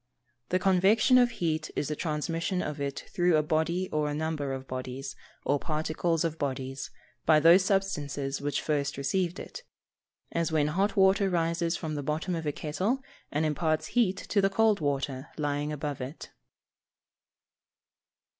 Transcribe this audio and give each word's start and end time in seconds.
_The 0.49 0.57
convection 0.57 1.19
of 1.19 1.29
heat 1.29 1.69
is 1.75 1.87
the 1.87 1.95
transmission 1.95 2.63
of 2.63 2.81
it 2.81 3.03
through 3.13 3.37
a 3.37 3.43
body 3.43 3.87
or 3.91 4.09
a 4.09 4.15
number 4.15 4.51
of 4.51 4.67
bodies, 4.67 5.15
or 5.45 5.59
particles 5.59 6.23
of 6.23 6.39
bodies, 6.39 6.89
by 7.27 7.39
those 7.39 7.63
substances 7.63 8.41
which 8.41 8.63
first 8.63 8.97
received 8.97 9.37
it; 9.39 9.61
as 10.31 10.51
when 10.51 10.69
hot 10.69 10.95
water 10.97 11.29
rises 11.29 11.77
from 11.77 11.93
the 11.93 12.01
bottom 12.01 12.33
of 12.33 12.47
a 12.47 12.51
kettle 12.51 13.03
and 13.31 13.45
imparts 13.45 13.89
heat 13.93 14.17
to 14.17 14.41
the 14.41 14.49
cold 14.49 14.79
water 14.79 15.29
lying 15.37 15.71
above 15.71 16.01
it. 16.01 16.31